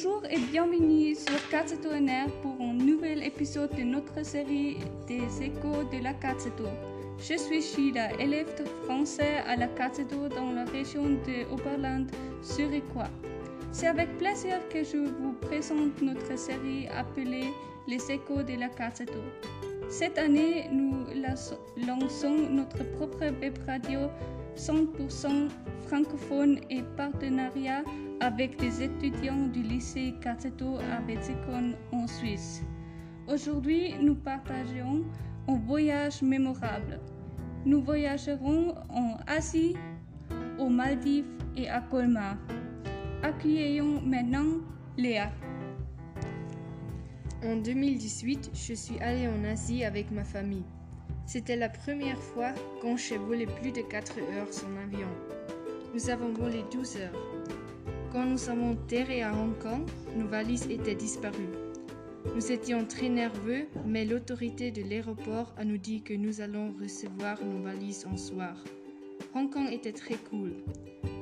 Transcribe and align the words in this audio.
Bonjour 0.00 0.22
et 0.30 0.38
bienvenue 0.38 1.16
sur 1.16 1.48
Katseto 1.50 1.90
NR 1.90 2.28
pour 2.40 2.54
un 2.60 2.72
nouvel 2.72 3.20
épisode 3.24 3.74
de 3.74 3.82
notre 3.82 4.24
série 4.24 4.76
des 5.08 5.42
échos 5.42 5.82
de 5.90 6.00
la 6.00 6.12
Katseto. 6.14 6.66
Je 7.18 7.36
suis 7.36 7.60
Sheila, 7.60 8.12
élève 8.20 8.46
français 8.84 9.38
à 9.44 9.56
la 9.56 9.66
Katseto 9.66 10.28
dans 10.28 10.52
la 10.52 10.66
région 10.66 11.02
de 11.02 11.52
Oberland 11.52 12.06
zurichois. 12.44 13.10
C'est 13.72 13.88
avec 13.88 14.16
plaisir 14.18 14.60
que 14.68 14.84
je 14.84 14.98
vous 14.98 15.32
présente 15.40 16.00
notre 16.00 16.38
série 16.38 16.86
appelée 16.96 17.52
Les 17.88 18.08
échos 18.08 18.44
de 18.44 18.54
la 18.54 18.68
Katseto. 18.68 19.18
Cette 19.88 20.18
année, 20.18 20.68
nous 20.70 21.06
lançons 21.88 22.36
notre 22.50 22.84
propre 22.92 23.32
web 23.40 23.58
radio 23.66 24.02
100% 24.56 25.48
francophone 25.88 26.60
et 26.70 26.82
partenariat 26.96 27.82
avec 28.20 28.58
des 28.58 28.82
étudiants 28.82 29.46
du 29.46 29.62
lycée 29.62 30.14
Katseto 30.20 30.76
à 30.76 31.00
Wetzikon 31.06 31.74
en 31.92 32.06
Suisse. 32.06 32.62
Aujourd'hui, 33.26 33.94
nous 34.00 34.16
partageons 34.16 35.04
un 35.46 35.58
voyage 35.58 36.22
mémorable. 36.22 37.00
Nous 37.64 37.82
voyagerons 37.82 38.74
en 38.88 39.18
Asie, 39.26 39.76
aux 40.58 40.68
Maldives 40.68 41.26
et 41.56 41.68
à 41.68 41.80
Colmar. 41.80 42.36
Accueillons 43.22 44.00
maintenant 44.00 44.60
Léa. 44.96 45.30
En 47.44 47.56
2018, 47.56 48.50
je 48.52 48.74
suis 48.74 48.98
allée 48.98 49.28
en 49.28 49.44
Asie 49.44 49.84
avec 49.84 50.10
ma 50.10 50.24
famille. 50.24 50.64
C'était 51.24 51.56
la 51.56 51.68
première 51.68 52.18
fois 52.18 52.52
quand 52.80 52.96
j'ai 52.96 53.18
volé 53.18 53.46
plus 53.46 53.70
de 53.70 53.82
4 53.82 54.18
heures 54.18 54.52
sans 54.52 54.74
avion. 54.82 55.08
Nous 55.94 56.10
avons 56.10 56.32
volé 56.32 56.64
12 56.72 56.96
heures. 56.96 57.38
Quand 58.10 58.24
nous 58.24 58.48
avons 58.48 58.72
atterri 58.72 59.20
à 59.20 59.34
Hong 59.34 59.58
Kong, 59.58 59.82
nos 60.16 60.26
valises 60.26 60.66
étaient 60.70 60.94
disparues. 60.94 61.52
Nous 62.34 62.52
étions 62.52 62.86
très 62.86 63.10
nerveux, 63.10 63.66
mais 63.84 64.06
l'autorité 64.06 64.70
de 64.70 64.82
l'aéroport 64.82 65.52
a 65.58 65.64
nous 65.64 65.76
dit 65.76 66.00
que 66.00 66.14
nous 66.14 66.40
allons 66.40 66.72
recevoir 66.80 67.36
nos 67.44 67.62
valises 67.62 68.06
en 68.10 68.16
soir. 68.16 68.56
Hong 69.34 69.50
Kong 69.50 69.70
était 69.70 69.92
très 69.92 70.14
cool. 70.30 70.52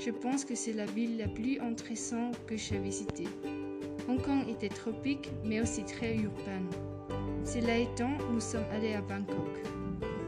Je 0.00 0.10
pense 0.10 0.44
que 0.44 0.56
c'est 0.56 0.72
la 0.72 0.86
ville 0.86 1.18
la 1.18 1.28
plus 1.28 1.60
intéressante 1.60 2.36
que 2.46 2.56
j'ai 2.56 2.78
visitée. 2.78 3.28
Hong 4.08 4.20
Kong 4.20 4.48
était 4.48 4.68
tropique, 4.68 5.30
mais 5.44 5.60
aussi 5.60 5.84
très 5.84 6.16
urbain. 6.16 6.66
Cela 7.44 7.78
étant, 7.78 8.10
nous 8.32 8.40
sommes 8.40 8.66
allés 8.72 8.94
à 8.94 9.02
Bangkok. 9.02 9.62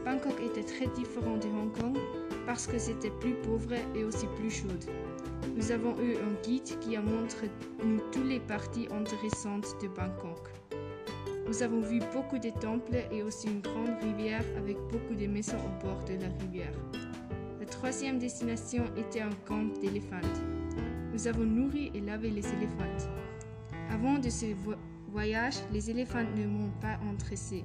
Bangkok 0.05 0.39
était 0.41 0.63
très 0.63 0.87
différent 0.87 1.35
de 1.35 1.47
Hong 1.47 1.71
Kong 1.77 1.97
parce 2.45 2.65
que 2.65 2.79
c'était 2.79 3.11
plus 3.19 3.33
pauvre 3.33 3.73
et 3.93 4.05
aussi 4.05 4.27
plus 4.37 4.51
chaud. 4.51 4.67
Nous 5.53 5.71
avons 5.71 5.95
eu 6.01 6.15
un 6.15 6.41
guide 6.43 6.79
qui 6.79 6.95
a 6.95 7.01
montré 7.01 7.49
nous 7.83 7.99
toutes 8.11 8.25
les 8.25 8.39
parties 8.39 8.87
intéressantes 8.91 9.75
de 9.81 9.87
Bangkok. 9.87 10.49
Nous 11.47 11.61
avons 11.61 11.81
vu 11.81 11.99
beaucoup 12.13 12.39
de 12.39 12.49
temples 12.49 12.95
et 13.11 13.21
aussi 13.21 13.47
une 13.47 13.61
grande 13.61 14.01
rivière 14.01 14.43
avec 14.57 14.77
beaucoup 14.91 15.13
de 15.13 15.27
maisons 15.27 15.57
au 15.57 15.85
bord 15.85 16.03
de 16.05 16.13
la 16.13 16.27
rivière. 16.39 16.73
La 17.59 17.65
troisième 17.65 18.17
destination 18.17 18.83
était 18.97 19.21
un 19.21 19.33
camp 19.45 19.65
d'éléphants. 19.79 20.21
Nous 21.13 21.27
avons 21.27 21.43
nourri 21.43 21.91
et 21.93 22.01
lavé 22.01 22.29
les 22.31 22.47
éléphants. 22.47 23.09
Avant 23.91 24.17
de 24.17 24.29
ce 24.29 24.47
voyage, 25.11 25.55
les 25.71 25.89
éléphants 25.89 26.25
ne 26.35 26.45
m'ont 26.47 26.71
pas 26.81 26.99
intéressé. 27.11 27.63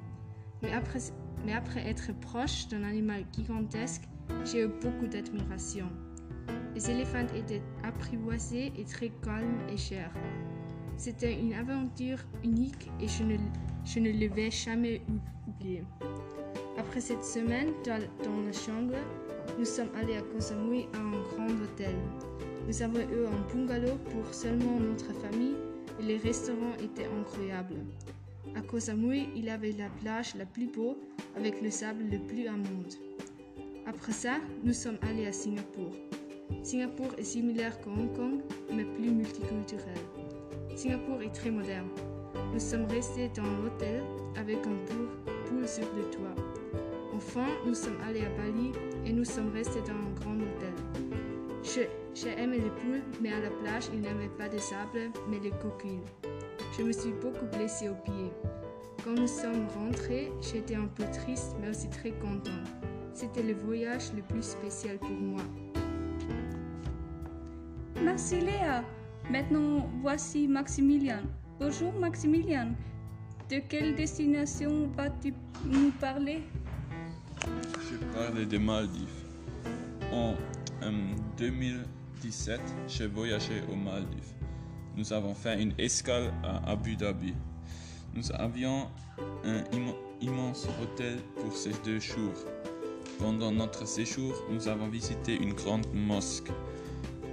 Mais 0.63 0.73
après, 0.73 1.01
mais 1.47 1.55
après 1.55 1.89
être 1.89 2.13
proche 2.21 2.69
d'un 2.69 2.85
animal 2.85 3.25
gigantesque, 3.35 4.03
j'ai 4.45 4.65
eu 4.65 4.69
beaucoup 4.69 5.07
d'admiration. 5.07 5.87
Les 6.75 6.91
éléphants 6.91 7.27
étaient 7.35 7.63
apprivoisés 7.83 8.73
et 8.79 8.85
très 8.85 9.11
calmes 9.23 9.61
et 9.69 9.77
chers. 9.77 10.13
C'était 10.97 11.33
une 11.33 11.55
aventure 11.55 12.19
unique 12.45 12.91
et 13.01 13.09
je 13.09 13.23
ne, 13.23 13.37
je 13.85 14.01
ne 14.01 14.51
jamais 14.51 15.03
oublier. 15.49 15.83
Après 16.79 17.01
cette 17.01 17.25
semaine 17.25 17.69
dans, 17.85 18.01
la 18.45 18.53
chambre, 18.53 18.95
nous 19.59 19.65
sommes 19.65 19.91
allés 19.97 20.17
à 20.17 20.23
Koh 20.23 20.41
Samui 20.41 20.87
à 20.95 20.99
un 20.99 21.11
grand 21.11 21.63
hôtel. 21.63 21.95
Nous 22.67 22.83
avons 22.83 23.01
eu 23.01 23.27
un 23.27 23.55
bungalow 23.55 23.97
pour 24.11 24.33
seulement 24.33 24.79
notre 24.79 25.13
famille 25.21 25.57
et 25.99 26.03
les 26.03 26.17
restaurants 26.19 26.75
étaient 26.83 27.09
incroyables. 27.19 27.77
À 28.55 28.63
Koh 28.63 28.81
Samui, 28.81 29.29
il 29.37 29.49
avait 29.49 29.73
la 29.73 29.89
plage 30.01 30.35
la 30.35 30.47
plus 30.47 30.67
beau 30.67 30.99
avec 31.37 31.61
le 31.61 31.71
sable 31.71 32.05
le 32.11 32.19
plus 32.19 32.43
immonde. 32.43 32.95
Après 33.87 34.13
ça, 34.13 34.37
nous 34.65 34.73
sommes 34.73 34.99
allés 35.03 35.27
à 35.27 35.33
Singapour. 35.33 35.93
Singapour 36.63 37.09
est 37.19 37.25
similaire 37.25 37.81
qu'à 37.81 37.91
Hong 37.91 38.13
Kong, 38.15 38.41
mais 38.73 38.85
plus 38.85 39.11
multiculturel. 39.11 39.99
Singapour 40.77 41.23
est 41.23 41.35
très 41.35 41.51
moderne. 41.51 41.89
Nous 42.53 42.61
sommes 42.61 42.87
restés 42.87 43.31
dans 43.35 43.43
l'hôtel 43.63 44.03
avec 44.37 44.59
un 44.59 44.77
pool 44.87 45.69
sur 45.69 45.87
le 45.97 46.03
toit. 46.11 46.35
Enfin, 47.15 47.47
nous 47.67 47.75
sommes 47.75 47.99
allés 48.07 48.25
à 48.25 48.31
Bali 48.31 48.73
et 49.05 49.13
nous 49.13 49.25
sommes 49.25 49.53
restés 49.53 49.81
dans 49.81 49.93
un 49.93 50.15
grand 50.21 50.37
hôtel. 50.37 50.73
J'ai 52.15 52.31
aimé 52.39 52.59
le 52.59 52.71
pool, 52.71 53.03
mais 53.21 53.33
à 53.33 53.41
la 53.41 53.51
plage, 53.51 53.85
il 53.93 54.01
n'y 54.01 54.09
avait 54.09 54.29
pas 54.39 54.49
de 54.49 54.59
sable, 54.59 55.11
mais 55.29 55.39
des 55.39 55.51
coquilles. 55.51 56.01
Je 56.77 56.83
me 56.83 56.93
suis 56.93 57.13
beaucoup 57.13 57.47
blessée 57.53 57.89
au 57.89 57.95
pied. 57.95 58.31
Quand 59.05 59.13
nous 59.13 59.29
sommes 59.29 59.67
rentrés, 59.77 60.33
j'étais 60.41 60.75
un 60.75 60.87
peu 60.87 61.05
triste, 61.13 61.57
mais 61.61 61.71
aussi 61.71 61.89
très 61.89 62.11
content. 62.11 62.51
C'était 63.13 63.43
le 63.43 63.55
voyage 63.55 64.13
le 64.15 64.23
plus 64.23 64.43
spécial 64.43 64.99
pour 64.99 65.11
moi. 65.11 65.43
Merci 68.03 68.41
Léa. 68.41 68.83
Maintenant, 69.31 69.87
voici 70.01 70.49
Maximilien. 70.49 71.21
Bonjour 71.59 71.93
Maximilien. 71.93 72.75
De 73.51 73.59
quelle 73.59 73.95
destination 73.95 74.89
vas-tu 74.97 75.35
nous 75.67 75.91
parler? 76.01 76.43
Je 77.45 77.97
parle 78.17 78.47
des 78.47 78.59
Maldives. 78.59 79.07
En 80.13 80.35
2017, 81.37 82.61
j'ai 82.89 83.07
voyagé 83.07 83.63
aux 83.71 83.77
Maldives. 83.77 84.33
Nous 84.97 85.13
avons 85.13 85.35
fait 85.35 85.63
une 85.63 85.75
escale 85.77 86.33
à 86.43 86.71
Abu 86.71 86.97
Dhabi. 86.97 87.35
Nous 88.15 88.33
avions 88.33 88.89
un 89.45 89.63
immense 90.23 90.67
hôtel 90.83 91.19
pour 91.37 91.55
ces 91.55 91.73
deux 91.85 92.01
jours. 92.01 92.47
Pendant 93.19 93.53
notre 93.53 93.87
séjour, 93.87 94.33
nous 94.51 94.69
avons 94.69 94.89
visité 94.89 95.37
une 95.37 95.53
grande 95.53 95.87
mosquée 95.93 96.55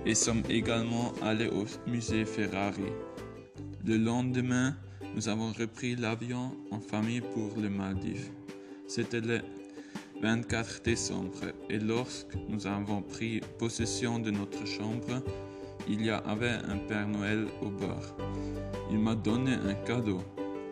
et 0.07 0.15
sommes 0.15 0.43
également 0.49 1.11
allés 1.21 1.49
au 1.49 1.65
musée 1.85 2.23
Ferrari. 2.23 2.93
Le 3.85 3.97
lendemain, 3.97 4.73
nous 5.13 5.27
avons 5.27 5.51
repris 5.51 5.97
l'avion 5.97 6.53
en 6.71 6.79
famille 6.79 7.19
pour 7.19 7.51
les 7.57 7.67
Maldives. 7.67 8.29
C'était 8.87 9.19
le 9.19 9.41
24 10.21 10.81
décembre 10.83 11.51
et 11.69 11.79
lorsque 11.79 12.35
nous 12.47 12.65
avons 12.67 13.01
pris 13.01 13.41
possession 13.59 14.17
de 14.19 14.31
notre 14.31 14.65
chambre, 14.65 15.21
il 15.89 16.05
y 16.05 16.09
avait 16.09 16.57
un 16.69 16.77
Père 16.87 17.07
Noël 17.07 17.45
au 17.61 17.69
bar. 17.69 18.15
Il 18.89 18.99
m'a 18.99 19.15
donné 19.15 19.55
un 19.55 19.73
cadeau. 19.73 20.21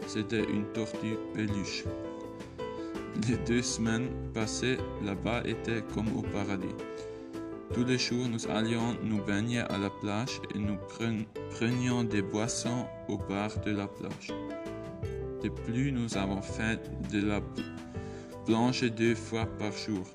C'était 0.08 0.46
une 0.46 0.66
tortue 0.72 1.18
peluche. 1.34 1.84
Les 3.28 3.38
deux 3.46 3.62
semaines 3.62 4.08
passées 4.34 4.78
là-bas 5.04 5.42
étaient 5.46 5.84
comme 5.94 6.16
au 6.18 6.22
paradis. 6.22 6.76
Tous 7.74 7.84
les 7.84 7.98
jours, 7.98 8.28
nous 8.30 8.48
allions 8.48 8.96
nous 9.04 9.22
baigner 9.24 9.60
à 9.60 9.78
la 9.78 9.90
plage 9.90 10.40
et 10.54 10.60
nous 10.60 10.78
prenions 11.50 12.04
des 12.04 12.22
boissons 12.22 12.86
au 13.10 13.18
bar 13.18 13.50
de 13.66 13.72
la 13.72 13.88
plage. 13.88 14.32
De 15.44 15.50
plus, 15.50 15.92
nous 15.92 16.16
avons 16.18 16.42
fait 16.42 16.80
de 17.12 17.22
la 17.26 17.42
planche 18.46 18.84
deux 18.84 19.16
fois 19.16 19.46
par 19.58 19.72
jour. 19.72 20.06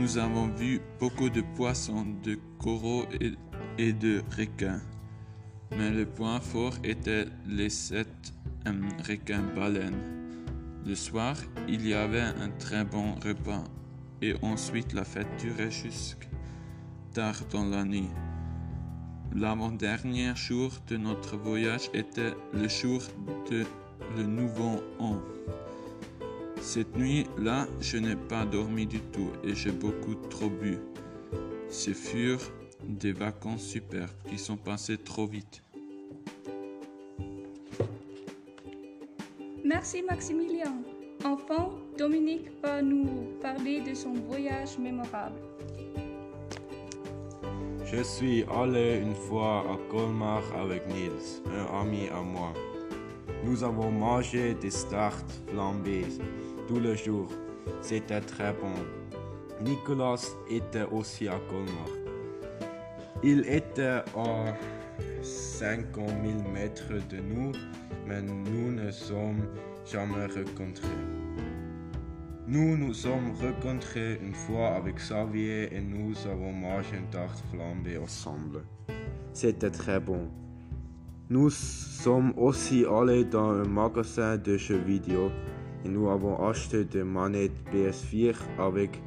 Nous 0.00 0.18
avons 0.18 0.48
vu 0.48 0.80
beaucoup 1.00 1.30
de 1.30 1.42
poissons, 1.56 2.06
de 2.22 2.38
coraux 2.58 3.04
et, 3.78 3.92
de 3.92 4.22
requins. 4.36 4.80
Mais 5.76 5.90
le 5.90 6.04
point 6.04 6.40
fort 6.40 6.74
était 6.84 7.26
les 7.46 7.70
sept 7.70 8.32
requins 9.08 9.44
baleines. 9.56 10.36
Le 10.86 10.94
soir, 10.94 11.36
il 11.68 11.86
y 11.86 11.94
avait 11.94 12.20
un 12.20 12.50
très 12.58 12.84
bon 12.84 13.14
repas 13.14 13.64
et 14.24 14.34
ensuite 14.40 14.94
la 14.94 15.04
fête 15.04 15.28
durait 15.38 15.70
jusqu'à 15.70 16.28
tard 17.12 17.36
dans 17.52 17.64
la 17.64 17.84
nuit. 17.84 18.08
L'avant-dernier 19.34 20.34
jour 20.34 20.72
de 20.86 20.96
notre 20.96 21.36
voyage 21.36 21.90
était 21.92 22.32
le 22.54 22.68
jour 22.68 23.02
de 23.50 23.64
le 24.16 24.22
nouveau 24.22 24.80
an. 24.98 25.18
Cette 26.60 26.96
nuit-là, 26.96 27.66
je 27.80 27.98
n'ai 27.98 28.16
pas 28.16 28.46
dormi 28.46 28.86
du 28.86 29.00
tout 29.00 29.30
et 29.42 29.54
j'ai 29.54 29.72
beaucoup 29.72 30.14
trop 30.30 30.48
bu. 30.48 30.78
Ce 31.68 31.92
furent 31.92 32.50
des 32.88 33.12
vacances 33.12 33.64
superbes 33.64 34.10
qui 34.30 34.38
sont 34.38 34.56
passées 34.56 34.96
trop 34.96 35.26
vite. 35.26 35.62
Merci 39.64 40.02
Maximilien. 40.02 40.93
Enfin, 41.26 41.70
Dominique 41.96 42.50
va 42.62 42.82
nous 42.82 43.30
parler 43.40 43.80
de 43.80 43.94
son 43.94 44.12
voyage 44.12 44.76
mémorable. 44.78 45.40
Je 47.86 48.02
suis 48.02 48.44
allé 48.54 48.98
une 48.98 49.14
fois 49.14 49.60
à 49.60 49.78
Colmar 49.90 50.42
avec 50.60 50.86
Nils, 50.86 51.40
un 51.46 51.80
ami 51.80 52.08
à 52.08 52.20
moi. 52.20 52.52
Nous 53.42 53.64
avons 53.64 53.90
mangé 53.90 54.52
des 54.52 54.70
start 54.70 55.24
flambés 55.48 56.04
tous 56.68 56.78
les 56.78 56.94
jours. 56.94 57.30
C'était 57.80 58.20
très 58.20 58.52
bon. 58.52 58.74
Nicolas 59.62 60.20
était 60.50 60.86
aussi 60.92 61.26
à 61.26 61.40
Colmar. 61.48 61.88
Il 63.22 63.48
était 63.48 64.02
à 64.14 64.54
50 65.22 66.06
000 66.06 66.52
mètres 66.52 66.92
de 67.08 67.16
nous, 67.16 67.52
mais 68.06 68.20
nous 68.20 68.72
ne 68.72 68.90
sommes 68.90 69.40
jamais 69.84 70.26
rencontrés. 70.26 70.88
Nous 72.46 72.76
nous 72.76 72.92
sommes 72.92 73.32
rencontrés 73.40 74.18
une 74.22 74.34
fois 74.34 74.74
avec 74.76 74.96
Xavier 74.96 75.74
et 75.74 75.80
nous 75.80 76.14
avons 76.26 76.52
mangé 76.52 76.96
une 76.98 77.08
tarte 77.08 77.42
flambée 77.50 77.96
ensemble. 77.96 78.62
C'était 79.32 79.70
très 79.70 79.98
bon. 79.98 80.28
Nous 81.30 81.48
sommes 81.48 82.34
aussi 82.36 82.84
allés 82.84 83.24
dans 83.24 83.50
un 83.50 83.64
magasin 83.64 84.36
de 84.36 84.58
jeux 84.58 84.82
vidéo 84.82 85.30
et 85.84 85.88
nous 85.88 86.10
avons 86.10 86.36
acheté 86.46 86.84
des 86.84 87.02
manettes 87.02 87.56
PS4 87.72 88.36
avec, 88.58 89.02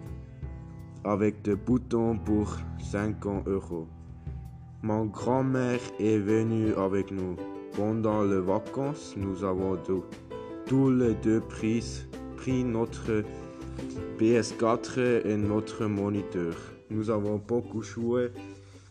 avec 1.04 1.42
des 1.44 1.56
boutons 1.56 2.18
pour 2.18 2.58
50 2.80 3.48
euros. 3.48 3.88
Ma 4.82 5.04
grand-mère 5.06 5.80
est 6.00 6.18
venue 6.18 6.74
avec 6.74 7.12
nous. 7.12 7.36
Pendant 7.76 8.24
les 8.24 8.42
vacances, 8.42 9.14
nous 9.16 9.44
avons 9.44 9.76
tous 10.68 10.92
les 10.92 11.14
deux 11.14 11.40
pris, 11.40 12.06
pris 12.36 12.64
notre 12.64 13.24
PS4 14.20 15.26
et 15.26 15.38
notre 15.38 15.86
moniteur. 15.86 16.54
Nous 16.90 17.10
avons 17.10 17.38
beaucoup 17.38 17.82
joué 17.82 18.32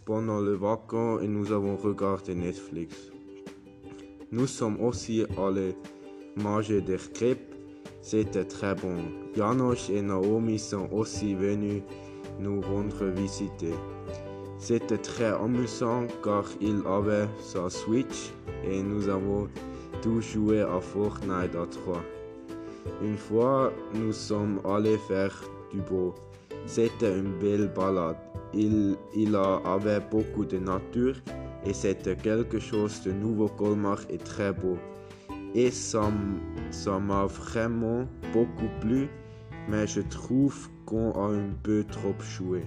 pendant 0.06 0.40
les 0.40 0.56
vacances 0.56 1.22
et 1.22 1.28
nous 1.28 1.52
avons 1.52 1.76
regardé 1.76 2.34
Netflix. 2.34 3.12
Nous 4.32 4.46
sommes 4.46 4.80
aussi 4.80 5.26
allés 5.36 5.76
manger 6.36 6.80
des 6.80 6.96
crêpes. 7.12 7.54
C'était 8.00 8.44
très 8.44 8.74
bon. 8.74 8.96
Janos 9.36 9.90
et 9.90 10.00
Naomi 10.00 10.58
sont 10.58 10.88
aussi 10.92 11.34
venus 11.34 11.82
nous 12.40 12.62
rendre 12.62 13.04
visiter. 13.06 13.74
C'était 14.58 14.98
très 14.98 15.32
amusant 15.32 16.06
car 16.24 16.44
il 16.62 16.82
avait 16.86 17.28
sa 17.42 17.68
Switch 17.68 18.30
et 18.64 18.82
nous 18.82 19.08
avons 19.10 19.48
joué 20.20 20.60
à 20.62 20.80
Fortnite 20.80 21.54
à 21.54 21.66
trois. 21.66 22.02
Une 23.02 23.16
fois, 23.16 23.72
nous 23.94 24.12
sommes 24.12 24.60
allés 24.64 24.98
faire 24.98 25.34
du 25.72 25.80
beau. 25.80 26.14
C'était 26.66 27.18
une 27.18 27.38
belle 27.38 27.68
balade. 27.74 28.16
Il, 28.54 28.96
il 29.14 29.36
avait 29.36 30.00
beaucoup 30.10 30.44
de 30.44 30.58
nature 30.58 31.16
et 31.64 31.72
c'était 31.72 32.16
quelque 32.16 32.58
chose 32.58 33.02
de 33.02 33.12
nouveau. 33.12 33.48
Colmar 33.48 34.00
est 34.08 34.24
très 34.24 34.52
beau. 34.52 34.78
Et 35.54 35.70
ça 35.70 36.10
m'a 37.00 37.26
vraiment 37.26 38.06
beaucoup 38.32 38.70
plu, 38.80 39.08
mais 39.68 39.86
je 39.86 40.00
trouve 40.02 40.68
qu'on 40.84 41.12
a 41.12 41.32
un 41.32 41.50
peu 41.62 41.84
trop 41.84 42.14
joué. 42.20 42.62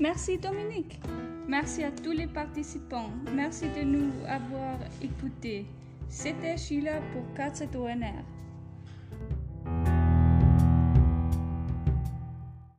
Merci 0.00 0.38
Dominique. 0.38 0.98
Merci 1.46 1.84
à 1.84 1.90
tous 1.90 2.12
les 2.12 2.26
participants. 2.26 3.10
Merci 3.34 3.66
de 3.68 3.82
nous 3.82 4.10
avoir 4.26 4.78
écoutés. 5.02 5.66
C'était 6.08 6.56
Sheila 6.56 7.02
pour 7.12 7.22
4 7.34 7.76
ONR. 7.76 8.39